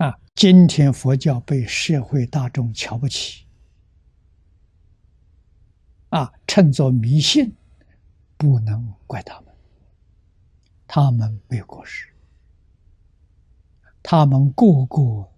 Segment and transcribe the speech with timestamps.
[0.00, 3.44] 啊，今天佛教被社会大众瞧不起，
[6.08, 7.54] 啊，称作迷信，
[8.38, 9.54] 不能怪他们，
[10.86, 12.08] 他们没有过失，
[14.02, 15.28] 他们个个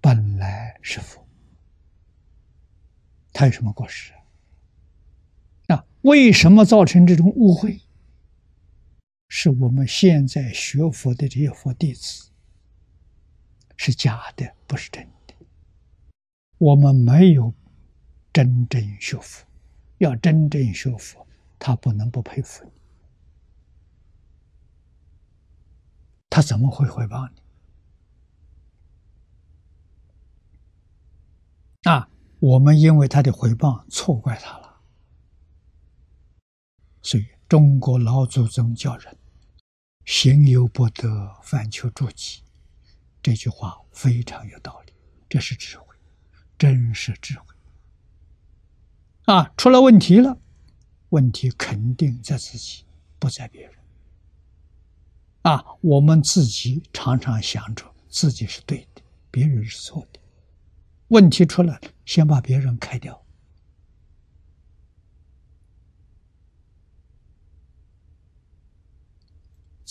[0.00, 1.24] 本来是佛，
[3.32, 4.12] 他有什么过失
[5.68, 5.76] 啊？
[5.76, 7.80] 啊，为什么造成这种误会？
[9.34, 12.30] 是我们现在学佛的这些佛弟子
[13.78, 15.34] 是假的，不是真的。
[16.58, 17.54] 我们没有
[18.30, 19.46] 真正学佛，
[19.96, 21.26] 要真正学佛，
[21.58, 22.72] 他不能不佩服你。
[26.28, 27.42] 他怎么会回报你？
[31.90, 32.06] 啊，
[32.38, 34.82] 我们因为他的回报错怪他了。
[37.00, 39.16] 所以中国老祖宗叫人。
[40.04, 42.42] 行有不得，反求诸己。
[43.22, 44.92] 这句话非常有道理，
[45.28, 45.94] 这是智慧，
[46.58, 47.44] 真是智慧。
[49.26, 50.38] 啊，出了问题了，
[51.10, 52.84] 问题肯定在自己，
[53.18, 53.74] 不在别人。
[55.42, 60.20] 啊，我们自己常常想着自己是对的，别人是错的。
[61.08, 63.24] 问题出来了，先把别人开掉。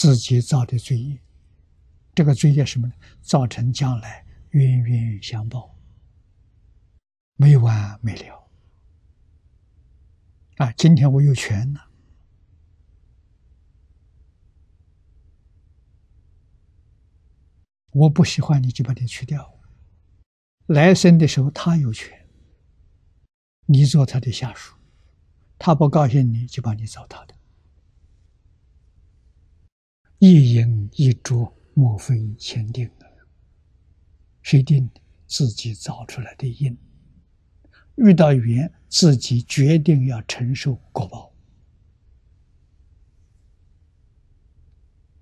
[0.00, 1.20] 自己造的罪业，
[2.14, 2.94] 这个罪业什么呢？
[3.20, 5.76] 造成将来冤冤相报，
[7.36, 8.50] 没完没了。
[10.56, 11.80] 啊，今天我有权呢，
[17.90, 19.60] 我不喜欢你就把你去掉。
[20.68, 22.26] 来生的时候他有权，
[23.66, 24.74] 你做他的下属，
[25.58, 27.34] 他不高兴你就把你糟蹋的。
[30.20, 33.06] 一因一啄，莫非前定的？
[34.42, 35.00] 谁定的？
[35.26, 36.76] 自己造出来的因。
[37.94, 41.32] 遇到缘，自己决定要承受果报。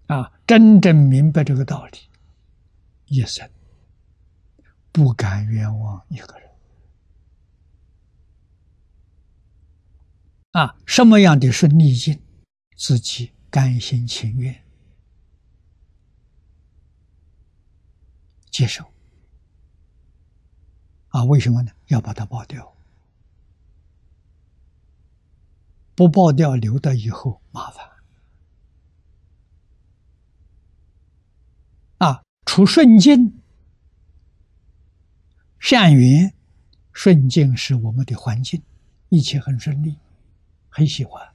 [0.08, 1.98] 啊，真正明白这个道理，
[3.06, 3.48] 一生
[4.90, 6.50] 不敢冤枉一个人。
[10.52, 12.20] 啊，什么样的是逆境，
[12.76, 14.64] 自己甘心情愿。
[18.50, 18.84] 接受
[21.08, 21.24] 啊？
[21.24, 21.70] 为什么呢？
[21.86, 22.76] 要把它爆掉，
[25.94, 27.88] 不爆掉留到以后麻烦
[31.98, 32.22] 啊！
[32.44, 33.40] 出顺境，
[35.58, 36.34] 善缘，
[36.92, 38.62] 顺境是我们的环境，
[39.08, 39.96] 一切很顺利，
[40.68, 41.34] 很喜欢，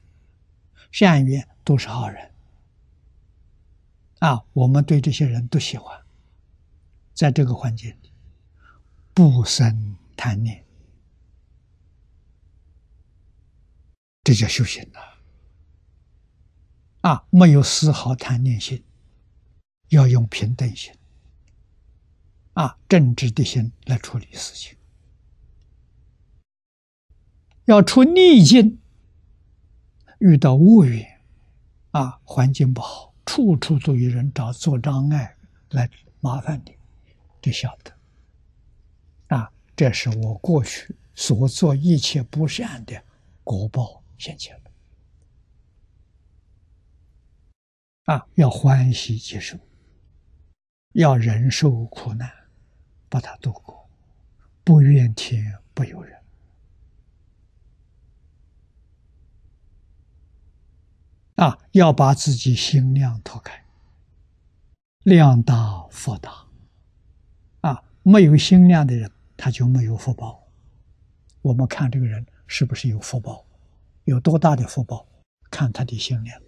[0.92, 2.32] 善缘都是好人
[4.20, 4.46] 啊！
[4.54, 6.03] 我们对这些人都喜欢。
[7.14, 7.96] 在这个环境，
[9.14, 10.64] 不生贪念，
[14.24, 15.00] 这叫修行呐！
[17.02, 18.84] 啊，没有丝毫贪念心，
[19.90, 20.94] 要用平等心、
[22.54, 24.78] 啊正直的心来处理事情。
[27.66, 28.80] 要出逆境，
[30.20, 31.22] 遇到恶缘，
[31.92, 35.38] 啊，环境不好，处处都有人找做障碍
[35.70, 36.76] 来麻烦你。
[37.44, 37.94] 就晓得，
[39.36, 43.04] 啊，这是我过去所做一切不善的
[43.44, 44.72] 果报现前了，
[48.06, 49.60] 啊，要欢喜接受，
[50.94, 52.32] 要忍受苦难，
[53.10, 53.90] 把它度过，
[54.64, 56.18] 不怨天不尤人，
[61.36, 63.66] 啊，要把自己心量拓开，
[65.04, 66.43] 量大福大。
[68.04, 70.44] 没有心量的人，他就没有福报。
[71.42, 73.46] 我们看这个人是不是有福报，
[74.04, 75.08] 有多大的福报，
[75.50, 76.42] 看他的心量。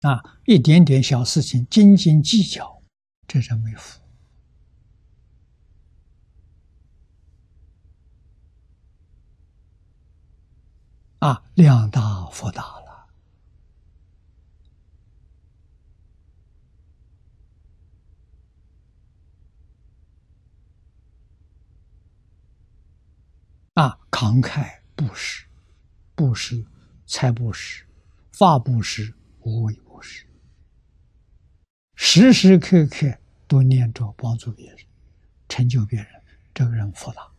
[0.00, 2.82] 啊，一点点小事情斤斤计较，
[3.28, 4.00] 这人没福。
[11.20, 12.82] 啊，量大福大。
[23.74, 25.44] 啊，常开布施，
[26.14, 26.64] 布施
[27.08, 27.84] 财布施，
[28.30, 30.24] 法布施，无为布施，
[31.96, 33.12] 时时刻刻
[33.48, 34.78] 都念着帮助别人、
[35.48, 36.06] 成就别人，
[36.54, 37.31] 这个人福大。